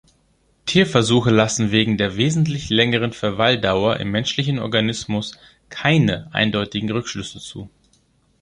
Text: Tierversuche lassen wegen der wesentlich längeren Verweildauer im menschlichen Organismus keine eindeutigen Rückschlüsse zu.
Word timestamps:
Tierversuche 0.65 1.29
lassen 1.29 1.69
wegen 1.69 1.95
der 1.95 2.17
wesentlich 2.17 2.69
längeren 2.71 3.13
Verweildauer 3.13 3.97
im 3.99 4.09
menschlichen 4.09 4.57
Organismus 4.57 5.37
keine 5.69 6.27
eindeutigen 6.33 6.89
Rückschlüsse 6.91 7.39
zu. 7.39 7.69